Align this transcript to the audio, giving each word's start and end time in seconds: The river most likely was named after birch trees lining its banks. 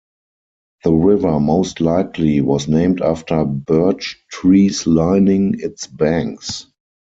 The 0.83 0.91
river 0.93 1.39
most 1.39 1.79
likely 1.79 2.41
was 2.41 2.67
named 2.67 3.01
after 3.03 3.45
birch 3.45 4.19
trees 4.31 4.87
lining 4.87 5.57
its 5.59 5.85
banks. 5.85 6.65